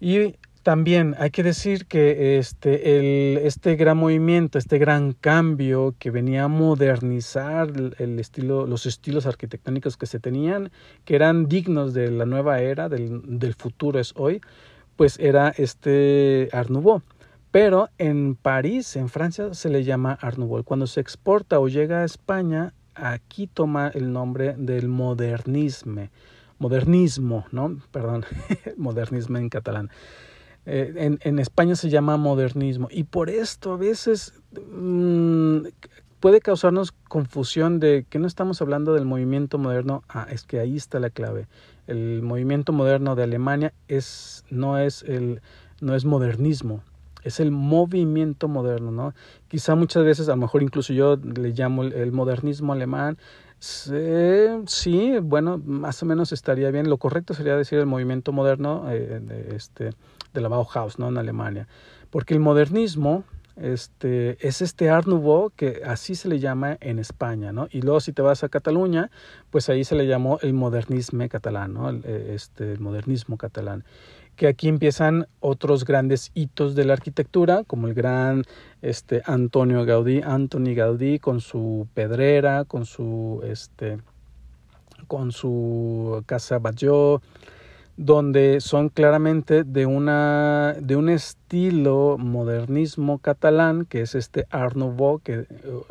Y 0.00 0.36
también 0.62 1.14
hay 1.18 1.30
que 1.30 1.42
decir 1.42 1.86
que 1.86 2.38
este, 2.38 2.98
el, 2.98 3.38
este 3.38 3.76
gran 3.76 3.96
movimiento, 3.96 4.58
este 4.58 4.78
gran 4.78 5.12
cambio 5.12 5.94
que 5.98 6.10
venía 6.10 6.44
a 6.44 6.48
modernizar 6.48 7.70
el, 7.98 8.18
estilo, 8.18 8.66
los 8.66 8.86
estilos 8.86 9.26
arquitectónicos 9.26 9.96
que 9.96 10.06
se 10.06 10.20
tenían, 10.20 10.70
que 11.04 11.16
eran 11.16 11.48
dignos 11.48 11.94
de 11.94 12.10
la 12.10 12.26
nueva 12.26 12.60
era, 12.60 12.88
del, 12.88 13.38
del 13.38 13.54
futuro 13.54 13.98
es 13.98 14.12
hoy, 14.16 14.40
pues 14.96 15.18
era 15.18 15.48
este 15.56 16.48
Art. 16.52 16.70
Pero 17.50 17.88
en 17.98 18.36
París, 18.36 18.94
en 18.96 19.08
Francia, 19.08 19.54
se 19.54 19.70
le 19.70 19.82
llama 19.82 20.16
Art. 20.20 20.38
Cuando 20.64 20.86
se 20.86 21.00
exporta 21.00 21.58
o 21.58 21.68
llega 21.68 22.00
a 22.00 22.04
España, 22.04 22.74
aquí 22.94 23.48
toma 23.48 23.88
el 23.88 24.12
nombre 24.12 24.54
del 24.56 24.88
modernisme. 24.88 26.10
Modernismo, 26.58 27.46
¿no? 27.50 27.78
Perdón, 27.90 28.24
modernismo 28.76 29.38
en 29.38 29.48
catalán. 29.48 29.90
Eh, 30.66 31.18
en, 31.20 31.38
España 31.38 31.74
se 31.74 31.88
llama 31.88 32.18
modernismo 32.18 32.88
y 32.90 33.04
por 33.04 33.30
esto 33.30 33.72
a 33.72 33.76
veces 33.78 34.34
mmm, 34.70 35.62
puede 36.20 36.42
causarnos 36.42 36.92
confusión 36.92 37.80
de 37.80 38.04
que 38.08 38.18
no 38.18 38.26
estamos 38.26 38.60
hablando 38.60 38.92
del 38.92 39.06
movimiento 39.06 39.58
moderno. 39.58 40.04
Ah, 40.08 40.26
es 40.30 40.44
que 40.44 40.60
ahí 40.60 40.76
está 40.76 41.00
la 41.00 41.10
clave. 41.10 41.48
El 41.86 42.22
movimiento 42.22 42.72
moderno 42.72 43.16
de 43.16 43.24
Alemania 43.24 43.72
es, 43.88 44.44
no, 44.50 44.78
es 44.78 45.02
el, 45.02 45.40
no 45.80 45.96
es 45.96 46.04
modernismo, 46.04 46.82
es 47.22 47.40
el 47.40 47.50
movimiento 47.50 48.48
moderno, 48.48 48.90
¿no? 48.90 49.14
Quizá 49.48 49.74
muchas 49.74 50.04
veces, 50.04 50.28
a 50.28 50.32
lo 50.32 50.38
mejor 50.38 50.62
incluso 50.62 50.92
yo 50.92 51.16
le 51.16 51.50
llamo 51.50 51.84
el, 51.84 52.12
modernismo 52.12 52.72
alemán. 52.72 53.18
Sí, 53.58 55.18
bueno, 55.22 55.60
más 55.64 56.02
o 56.02 56.06
menos 56.06 56.32
estaría 56.32 56.70
bien. 56.70 56.88
Lo 56.88 56.96
correcto 56.96 57.34
sería 57.34 57.56
decir 57.56 57.78
el 57.78 57.86
movimiento 57.86 58.32
moderno 58.32 58.90
eh, 58.90 59.20
de, 59.22 59.54
este, 59.54 59.90
de 60.32 60.40
la 60.40 60.48
Bauhaus, 60.48 60.98
¿no? 60.98 61.08
En 61.08 61.18
Alemania. 61.18 61.68
Porque 62.10 62.34
el 62.34 62.40
modernismo 62.40 63.24
este, 63.60 64.38
es 64.46 64.62
este 64.62 64.88
Art 64.88 65.06
Nouveau 65.06 65.50
que 65.50 65.82
así 65.84 66.14
se 66.14 66.28
le 66.28 66.38
llama 66.38 66.78
en 66.80 66.98
España, 66.98 67.52
¿no? 67.52 67.68
Y 67.70 67.82
luego 67.82 68.00
si 68.00 68.12
te 68.12 68.22
vas 68.22 68.42
a 68.42 68.48
Cataluña, 68.48 69.10
pues 69.50 69.68
ahí 69.68 69.84
se 69.84 69.94
le 69.94 70.06
llamó 70.06 70.38
el 70.40 70.54
modernisme 70.54 71.28
catalán, 71.28 71.74
¿no? 71.74 71.90
El, 71.90 72.04
este, 72.04 72.72
el 72.72 72.80
modernismo 72.80 73.36
catalán. 73.36 73.84
Que 74.40 74.48
aquí 74.48 74.68
empiezan 74.68 75.26
otros 75.40 75.84
grandes 75.84 76.30
hitos 76.32 76.74
de 76.74 76.86
la 76.86 76.94
arquitectura, 76.94 77.62
como 77.66 77.88
el 77.88 77.92
gran 77.92 78.44
este, 78.80 79.20
Antonio 79.26 79.84
Gaudí, 79.84 80.22
Antoni 80.24 80.74
Gaudí, 80.74 81.18
con 81.18 81.42
su 81.42 81.86
pedrera, 81.92 82.64
con 82.64 82.86
su, 82.86 83.42
este, 83.44 83.98
con 85.08 85.30
su 85.30 86.22
casa 86.24 86.58
Batlló, 86.58 87.20
donde 87.98 88.62
son 88.62 88.88
claramente 88.88 89.62
de, 89.62 89.84
una, 89.84 90.74
de 90.80 90.96
un 90.96 91.10
estilo 91.10 92.16
modernismo 92.18 93.18
catalán, 93.18 93.84
que 93.84 94.00
es 94.00 94.14
este 94.14 94.46
Art 94.48 94.74
Nouveau, 94.74 95.18
que 95.18 95.40
uh, 95.40 95.84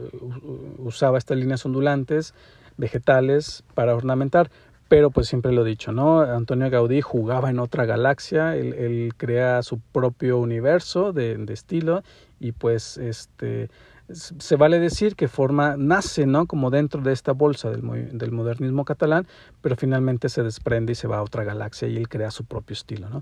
usaba 0.79 1.19
estas 1.19 1.37
líneas 1.37 1.63
ondulantes, 1.67 2.33
vegetales, 2.77 3.63
para 3.75 3.93
ornamentar. 3.95 4.49
Pero 4.89 5.11
pues 5.11 5.27
siempre 5.27 5.51
lo 5.51 5.65
he 5.65 5.69
dicho, 5.69 5.91
¿no? 5.91 6.21
Antonio 6.21 6.69
Gaudí 6.69 7.01
jugaba 7.01 7.49
en 7.49 7.59
otra 7.59 7.85
galaxia, 7.85 8.55
él, 8.57 9.13
crea 9.15 9.63
su 9.63 9.79
propio 9.79 10.39
universo 10.39 11.13
de, 11.13 11.41
estilo 11.49 12.03
y 12.39 12.51
pues 12.51 12.97
este 12.97 13.69
se 14.11 14.55
vale 14.55 14.79
decir 14.79 15.15
que 15.15 15.27
forma, 15.27 15.75
nace, 15.77 16.25
¿no? 16.25 16.47
Como 16.47 16.71
dentro 16.71 17.01
de 17.03 17.13
esta 17.13 17.31
bolsa 17.31 17.69
del, 17.69 18.17
del, 18.17 18.31
modernismo 18.31 18.83
catalán, 18.83 19.27
pero 19.61 19.75
finalmente 19.75 20.29
se 20.29 20.41
desprende 20.41 20.93
y 20.93 20.95
se 20.95 21.07
va 21.07 21.17
a 21.17 21.21
otra 21.21 21.43
galaxia 21.43 21.87
y 21.87 21.95
él 21.95 22.09
crea 22.09 22.31
su 22.31 22.43
propio 22.43 22.73
estilo, 22.73 23.07
¿no? 23.07 23.21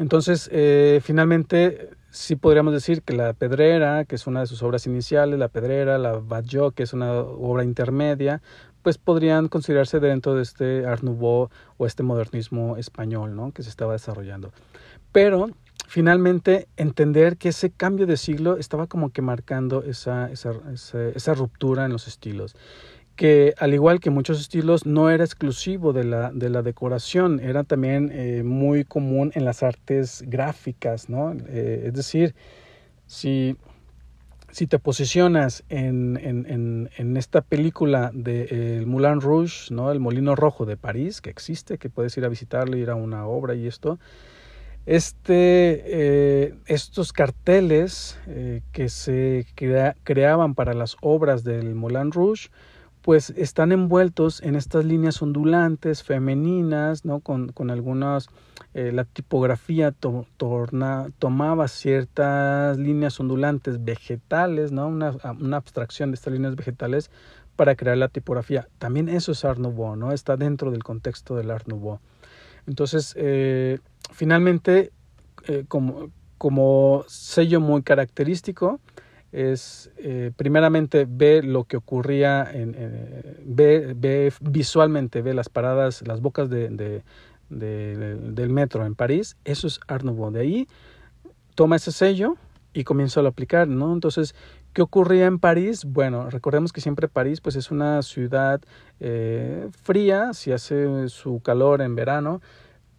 Entonces, 0.00 0.48
eh, 0.50 1.00
finalmente, 1.02 1.90
sí 2.08 2.34
podríamos 2.34 2.72
decir 2.72 3.02
que 3.02 3.12
la 3.12 3.34
Pedrera, 3.34 4.06
que 4.06 4.14
es 4.14 4.26
una 4.26 4.40
de 4.40 4.46
sus 4.46 4.62
obras 4.62 4.86
iniciales, 4.86 5.38
la 5.38 5.48
Pedrera, 5.48 5.98
la 5.98 6.12
Batlló, 6.12 6.70
que 6.70 6.84
es 6.84 6.94
una 6.94 7.12
obra 7.12 7.64
intermedia, 7.64 8.40
pues 8.82 8.98
podrían 8.98 9.48
considerarse 9.48 10.00
dentro 10.00 10.34
de 10.34 10.42
este 10.42 10.86
Art 10.86 11.02
Nouveau 11.02 11.50
o 11.76 11.86
este 11.86 12.02
modernismo 12.02 12.76
español, 12.76 13.36
¿no? 13.36 13.52
Que 13.52 13.62
se 13.62 13.70
estaba 13.70 13.92
desarrollando. 13.92 14.52
Pero 15.12 15.50
finalmente 15.86 16.68
entender 16.76 17.36
que 17.36 17.48
ese 17.48 17.70
cambio 17.70 18.06
de 18.06 18.16
siglo 18.16 18.56
estaba 18.56 18.86
como 18.86 19.10
que 19.10 19.22
marcando 19.22 19.82
esa, 19.82 20.30
esa, 20.30 20.52
esa, 20.72 21.34
ruptura 21.34 21.84
en 21.84 21.92
los 21.92 22.06
estilos 22.06 22.54
que 23.16 23.54
al 23.58 23.74
igual 23.74 24.00
que 24.00 24.08
muchos 24.08 24.40
estilos 24.40 24.86
no 24.86 25.10
era 25.10 25.24
exclusivo 25.24 25.92
de 25.92 26.04
la, 26.04 26.30
de 26.32 26.48
la 26.48 26.62
decoración, 26.62 27.38
era 27.40 27.64
también 27.64 28.10
eh, 28.14 28.42
muy 28.42 28.84
común 28.84 29.30
en 29.34 29.44
las 29.44 29.62
artes 29.62 30.24
gráficas, 30.26 31.10
¿no? 31.10 31.34
Eh, 31.48 31.82
es 31.88 31.92
decir, 31.92 32.34
si, 33.06 33.58
si 34.52 34.66
te 34.66 34.78
posicionas 34.78 35.64
en, 35.68 36.18
en, 36.22 36.90
en, 36.96 37.16
esta 37.16 37.40
película 37.40 38.10
de 38.12 38.82
Moulin 38.86 39.20
Rouge, 39.20 39.72
¿no? 39.72 39.90
El 39.92 40.00
Molino 40.00 40.34
Rojo 40.34 40.66
de 40.66 40.76
París, 40.76 41.20
que 41.20 41.30
existe, 41.30 41.78
que 41.78 41.88
puedes 41.88 42.16
ir 42.16 42.24
a 42.24 42.28
visitarle, 42.28 42.78
ir 42.78 42.90
a 42.90 42.94
una 42.94 43.26
obra 43.26 43.54
y 43.54 43.66
esto, 43.66 43.98
este, 44.86 45.82
eh, 45.84 46.54
estos 46.66 47.12
carteles 47.12 48.18
eh, 48.26 48.62
que 48.72 48.88
se 48.88 49.46
creaban 49.54 50.54
para 50.54 50.74
las 50.74 50.96
obras 51.00 51.44
del 51.44 51.74
Moulin 51.74 52.10
Rouge, 52.10 52.48
pues 53.02 53.30
están 53.30 53.72
envueltos 53.72 54.42
en 54.42 54.56
estas 54.56 54.84
líneas 54.84 55.20
ondulantes 55.22 56.02
femeninas, 56.02 57.04
¿no? 57.04 57.20
Con, 57.20 57.52
con 57.52 57.70
algunas, 57.70 58.28
eh, 58.74 58.92
la 58.92 59.04
tipografía 59.04 59.92
torna, 59.92 61.08
tomaba 61.18 61.68
ciertas 61.68 62.78
líneas 62.78 63.18
ondulantes 63.18 63.84
vegetales, 63.84 64.72
¿no? 64.72 64.88
Una, 64.88 65.14
una, 65.40 65.56
abstracción 65.56 66.10
de 66.10 66.16
estas 66.16 66.32
líneas 66.32 66.56
vegetales 66.56 67.10
para 67.56 67.74
crear 67.74 67.96
la 67.96 68.08
tipografía. 68.08 68.68
También 68.78 69.08
eso 69.08 69.32
es 69.32 69.44
Art 69.44 69.58
Nouveau, 69.58 69.96
¿no? 69.96 70.12
Está 70.12 70.36
dentro 70.36 70.70
del 70.70 70.84
contexto 70.84 71.36
del 71.36 71.50
Art 71.50 71.66
Nouveau. 71.66 72.00
Entonces, 72.66 73.16
finalmente, 74.12 74.92
eh, 75.46 75.64
como, 75.68 76.10
como, 76.38 77.04
sello 77.08 77.60
muy 77.60 77.82
característico, 77.82 78.80
es 79.32 79.90
eh, 79.98 80.32
primeramente 80.36 81.06
ve 81.08 81.42
lo 81.42 81.64
que 81.64 81.76
ocurría, 81.76 82.48
en, 82.52 82.72
ve, 83.44 83.94
ve, 83.96 84.32
visualmente, 84.40 85.22
ve 85.22 85.34
las 85.34 85.48
paradas, 85.48 86.06
las 86.06 86.20
bocas 86.20 86.50
de, 86.50 86.68
de, 86.68 87.02
del 87.48 88.50
metro 88.50 88.86
en 88.86 88.94
París, 88.94 89.36
eso 89.44 89.66
es 89.66 89.80
Art 89.86 90.04
Nouveau. 90.04 90.30
De 90.30 90.40
ahí 90.40 90.68
toma 91.54 91.76
ese 91.76 91.92
sello 91.92 92.36
y 92.72 92.84
comienza 92.84 93.20
a 93.20 93.28
aplicar, 93.28 93.68
¿no? 93.68 93.92
Entonces, 93.92 94.34
¿qué 94.72 94.82
ocurría 94.82 95.26
en 95.26 95.38
París? 95.38 95.84
Bueno, 95.84 96.30
recordemos 96.30 96.72
que 96.72 96.80
siempre 96.80 97.08
París 97.08 97.40
pues 97.40 97.56
es 97.56 97.70
una 97.70 98.02
ciudad 98.02 98.60
eh, 99.00 99.68
fría, 99.82 100.32
si 100.32 100.52
hace 100.52 101.08
su 101.08 101.40
calor 101.40 101.82
en 101.82 101.94
verano, 101.94 102.40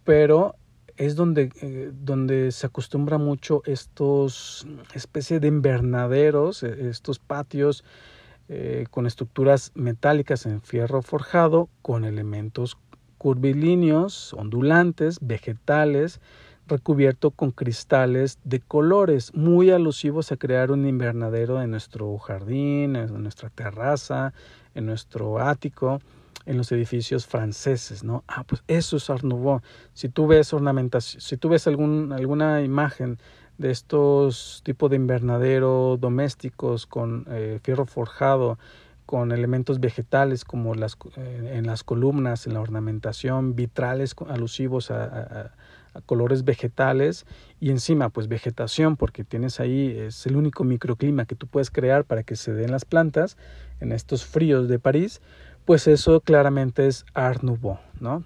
pero 0.04 0.54
es 0.96 1.16
donde, 1.16 1.50
eh, 1.60 1.90
donde 1.92 2.52
se 2.52 2.66
acostumbra 2.66 3.18
mucho 3.18 3.62
estos 3.66 4.66
especie 4.94 5.40
de 5.40 5.48
invernaderos, 5.48 6.62
e, 6.62 6.88
estos 6.88 7.18
patios 7.18 7.84
eh, 8.48 8.86
con 8.90 9.06
estructuras 9.06 9.72
metálicas 9.74 10.46
en 10.46 10.60
fierro 10.60 11.02
forjado, 11.02 11.68
con 11.80 12.04
elementos 12.04 12.76
curvilíneos, 13.18 14.34
ondulantes, 14.34 15.18
vegetales, 15.20 16.20
recubierto 16.66 17.30
con 17.30 17.50
cristales 17.50 18.38
de 18.44 18.60
colores. 18.60 19.34
Muy 19.34 19.70
alusivos 19.70 20.32
a 20.32 20.36
crear 20.36 20.70
un 20.70 20.86
invernadero 20.86 21.62
en 21.62 21.70
nuestro 21.70 22.18
jardín, 22.18 22.96
en 22.96 23.22
nuestra 23.22 23.48
terraza, 23.50 24.32
en 24.74 24.86
nuestro 24.86 25.38
ático 25.38 26.00
en 26.46 26.56
los 26.56 26.72
edificios 26.72 27.26
franceses, 27.26 28.04
¿no? 28.04 28.24
Ah, 28.28 28.44
pues 28.44 28.62
eso 28.68 28.96
es 28.96 29.10
Art 29.10 29.22
Nouveau. 29.22 29.60
Si 29.94 30.08
tú 30.08 30.26
ves 30.26 30.52
ornamentación, 30.52 31.20
si 31.20 31.36
tú 31.36 31.48
ves 31.48 31.66
algún, 31.66 32.12
alguna 32.12 32.62
imagen 32.62 33.18
de 33.58 33.70
estos 33.70 34.62
tipos 34.64 34.90
de 34.90 34.96
invernadero 34.96 35.96
domésticos 36.00 36.86
con 36.86 37.26
eh, 37.30 37.60
fierro 37.62 37.86
forjado, 37.86 38.58
con 39.06 39.30
elementos 39.32 39.80
vegetales 39.80 40.44
como 40.44 40.74
las, 40.74 40.96
eh, 41.16 41.52
en 41.54 41.66
las 41.66 41.84
columnas, 41.84 42.46
en 42.46 42.54
la 42.54 42.60
ornamentación, 42.60 43.54
vitrales 43.54 44.14
alusivos 44.28 44.90
a, 44.90 45.52
colores 46.06 46.44
vegetales 46.44 47.26
y 47.60 47.68
encima 47.68 48.08
pues 48.08 48.26
vegetación 48.26 48.96
porque 48.96 49.24
tienes 49.24 49.60
ahí 49.60 49.94
es 49.94 50.24
el 50.24 50.36
único 50.36 50.64
microclima 50.64 51.26
que 51.26 51.34
tú 51.34 51.46
puedes 51.46 51.70
crear 51.70 52.06
para 52.06 52.22
que 52.22 52.34
se 52.34 52.54
den 52.54 52.70
las 52.70 52.86
plantas 52.86 53.36
en 53.78 53.92
estos 53.92 54.24
fríos 54.24 54.68
de 54.68 54.78
París, 54.78 55.20
pues 55.64 55.86
eso 55.86 56.20
claramente 56.20 56.86
es 56.86 57.04
Art 57.14 57.42
Nouveau, 57.42 57.78
¿no? 58.00 58.24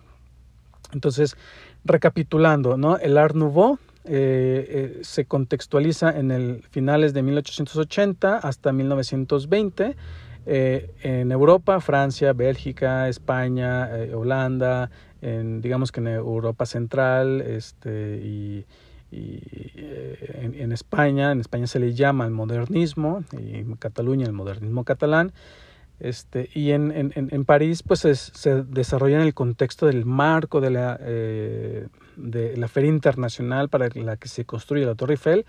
Entonces, 0.93 1.37
recapitulando, 1.85 2.77
¿no? 2.77 2.99
El 2.99 3.19
Art 3.19 3.35
Nouveau 3.35 3.79
eh, 4.09 4.67
eh, 4.69 4.99
se 5.03 5.25
contextualiza 5.25 6.17
en 6.17 6.31
el 6.31 6.63
finales 6.71 7.13
de 7.13 7.23
1880 7.23 8.39
hasta 8.39 8.73
1920 8.73 9.97
eh, 10.47 10.95
en 11.03 11.33
Europa, 11.33 11.81
Francia, 11.81 12.33
Bélgica, 12.33 13.09
España, 13.09 13.91
Holanda, 14.15 14.91
en, 15.23 15.61
digamos 15.61 15.91
que 15.91 15.99
en 15.99 16.07
Europa 16.07 16.67
Central 16.67 17.41
este, 17.41 18.19
y, 18.23 18.65
en, 19.11 20.73
España, 20.73 21.33
en 21.33 21.41
España 21.41 21.67
se 21.67 21.81
le 21.81 21.95
llama 21.95 22.27
el 22.27 22.33
modernismo 22.33 23.25
y 23.33 23.57
en 23.57 23.75
Cataluña 23.75 24.27
el 24.27 24.33
modernismo 24.33 24.85
catalán. 24.85 25.33
Este, 25.99 26.51
y 26.53 26.73
en, 26.73 26.93
en, 26.93 27.13
en 27.15 27.45
París 27.47 27.83
pues 27.83 28.01
se 28.01 28.63
desarrolla 28.65 29.17
en 29.17 29.23
el 29.23 29.33
contexto 29.33 29.87
del 29.87 30.05
marco 30.05 30.61
de 30.61 30.71
la, 30.71 30.99
eh, 31.01 31.89
de 32.17 32.57
la 32.57 32.69
Feria 32.69 32.91
Internacional 32.91 33.71
para 33.71 33.89
la 33.95 34.17
que 34.17 34.29
se 34.29 34.45
construye 34.45 34.85
la 34.85 34.95
Torre 34.95 35.15
Eiffel 35.15 35.47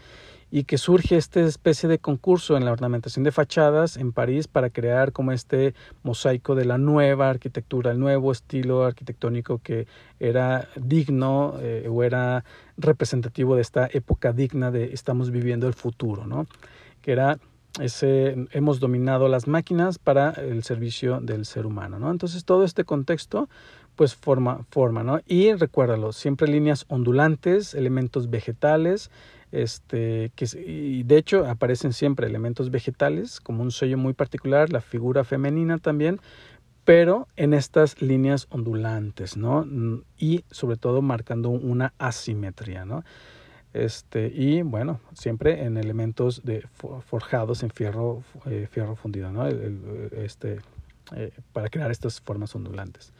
y 0.50 0.64
que 0.64 0.78
surge 0.78 1.18
esta 1.18 1.42
especie 1.42 1.90
de 1.90 2.00
concurso 2.00 2.56
en 2.56 2.64
la 2.64 2.72
ornamentación 2.72 3.26
de 3.26 3.34
fachadas 3.34 3.98
en 3.98 4.14
París 4.14 4.48
para 4.48 4.70
crear 4.70 5.12
como 5.12 5.34
este 5.34 5.74
mosaico 6.04 6.56
de 6.56 6.64
la 6.64 6.78
nueva 6.78 7.30
arquitectura, 7.30 7.92
el 7.92 8.00
nuevo 8.00 8.32
estilo 8.32 8.86
arquitectónico 8.86 9.60
que 9.60 9.88
era 10.20 10.70
digno 10.78 11.56
eh, 11.60 11.90
o 11.92 12.04
era 12.04 12.46
representativo 12.78 13.56
de 13.56 13.62
esta 13.62 13.90
época 13.92 14.32
digna 14.32 14.72
de 14.72 14.94
estamos 14.94 15.32
viviendo 15.32 15.68
el 15.68 15.74
futuro, 15.74 16.26
¿no? 16.26 16.48
Que 17.02 17.12
era 17.12 17.38
ese, 17.80 18.48
hemos 18.52 18.80
dominado 18.80 19.28
las 19.28 19.48
máquinas 19.48 20.00
para 20.00 20.32
el 20.32 20.64
servicio 20.64 21.20
del 21.20 21.46
ser 21.46 21.66
humano, 21.66 22.00
¿no? 22.00 22.12
Entonces 22.12 22.46
todo 22.46 22.64
este 22.64 22.84
contexto 22.84 23.50
pues 23.96 24.16
forma, 24.16 24.64
forma, 24.70 25.04
¿no? 25.04 25.20
Y 25.26 25.54
recuérdalo, 25.54 26.14
siempre 26.14 26.48
líneas 26.48 26.86
ondulantes, 26.88 27.74
elementos 27.74 28.30
vegetales, 28.30 29.10
este, 29.52 30.32
que, 30.36 30.46
y 30.66 31.04
de 31.04 31.18
hecho 31.18 31.46
aparecen 31.46 31.94
siempre 31.94 32.28
elementos 32.28 32.70
vegetales 32.70 33.40
como 33.40 33.64
un 33.64 33.72
sello 33.72 33.98
muy 33.98 34.14
particular, 34.14 34.72
la 34.72 34.82
figura 34.82 35.24
femenina 35.24 35.80
también, 35.80 36.20
pero 36.86 37.28
en 37.36 37.54
estas 37.54 38.02
líneas 38.02 38.46
ondulantes, 38.50 39.36
¿no? 39.36 39.68
Y 40.18 40.46
sobre 40.52 40.78
todo 40.78 41.02
marcando 41.02 41.50
una 41.50 41.94
asimetría, 41.98 42.86
¿no? 42.86 43.04
Este, 43.78 44.32
y 44.34 44.64
bueno, 44.64 45.00
siempre 45.14 45.64
en 45.64 45.78
elementos 45.78 46.42
forjados 47.06 47.62
en 47.62 47.70
fierro, 47.70 48.24
eh, 48.48 48.68
fundido, 48.96 49.32
¿no? 49.32 49.48
este, 49.48 50.60
eh, 51.16 51.32
para 51.54 51.70
crear 51.70 51.92
estas 51.92 52.20
formas 52.20 52.56
ondulantes. 52.56 53.14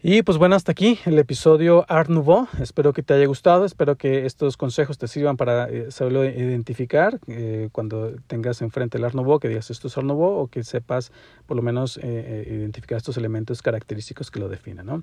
Y 0.00 0.22
pues 0.22 0.38
bueno, 0.38 0.54
hasta 0.54 0.70
aquí 0.70 1.00
el 1.06 1.18
episodio 1.18 1.84
Art 1.88 2.08
Nouveau. 2.08 2.46
Espero 2.60 2.92
que 2.92 3.02
te 3.02 3.14
haya 3.14 3.26
gustado, 3.26 3.64
espero 3.64 3.96
que 3.96 4.26
estos 4.26 4.56
consejos 4.56 4.96
te 4.96 5.08
sirvan 5.08 5.36
para 5.36 5.68
eh, 5.68 5.90
saberlo 5.90 6.24
identificar 6.24 7.18
cuando 7.72 8.12
tengas 8.28 8.62
enfrente 8.62 8.98
el 8.98 9.04
Art 9.04 9.16
Nouveau, 9.16 9.40
que 9.40 9.48
digas 9.48 9.72
esto 9.72 9.88
es 9.88 9.98
Art 9.98 10.06
Nouveau 10.06 10.38
o 10.38 10.46
que 10.46 10.62
sepas 10.62 11.10
por 11.46 11.56
lo 11.56 11.64
menos 11.64 11.96
identificar 11.96 12.98
estos 12.98 13.16
elementos 13.16 13.60
característicos 13.60 14.30
que 14.30 14.38
lo 14.38 14.48
definen, 14.48 14.86
¿no? 14.86 15.02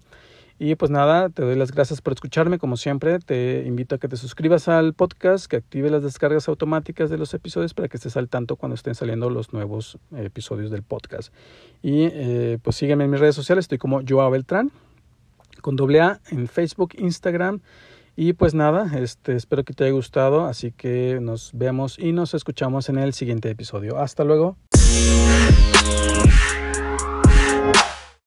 Y 0.57 0.75
pues 0.75 0.89
nada, 0.89 1.29
te 1.29 1.43
doy 1.43 1.55
las 1.55 1.71
gracias 1.71 2.01
por 2.01 2.13
escucharme. 2.13 2.59
Como 2.59 2.77
siempre, 2.77 3.19
te 3.19 3.63
invito 3.65 3.95
a 3.95 3.97
que 3.97 4.07
te 4.07 4.15
suscribas 4.15 4.69
al 4.69 4.93
podcast, 4.93 5.47
que 5.47 5.57
active 5.57 5.89
las 5.89 6.01
descargas 6.01 6.47
automáticas 6.47 7.09
de 7.09 7.17
los 7.17 7.33
episodios 7.33 7.73
para 7.73 7.89
que 7.89 7.97
estés 7.97 8.15
al 8.15 8.29
tanto 8.29 8.55
cuando 8.55 8.75
estén 8.75 8.95
saliendo 8.95 9.29
los 9.29 9.51
nuevos 9.51 9.97
episodios 10.15 10.71
del 10.71 10.83
podcast. 10.83 11.33
Y 11.83 12.03
eh, 12.05 12.57
pues 12.61 12.77
sígueme 12.77 13.03
en 13.03 13.11
mis 13.11 13.19
redes 13.19 13.35
sociales, 13.35 13.63
estoy 13.65 13.79
como 13.79 14.01
Joao 14.07 14.31
Beltrán, 14.31 14.71
con 15.61 15.75
doble 15.75 15.99
A 15.99 16.21
en 16.29 16.47
Facebook, 16.47 16.93
Instagram. 16.97 17.59
Y 18.15 18.31
pues 18.31 18.53
nada, 18.53 18.97
este, 18.97 19.35
espero 19.35 19.65
que 19.65 19.73
te 19.73 19.83
haya 19.83 19.91
gustado, 19.91 20.45
así 20.45 20.71
que 20.71 21.19
nos 21.21 21.51
vemos 21.53 21.99
y 21.99 22.13
nos 22.13 22.33
escuchamos 22.33 22.87
en 22.87 22.97
el 22.97 23.11
siguiente 23.11 23.49
episodio. 23.49 23.97
Hasta 23.97 24.23
luego. 24.23 24.55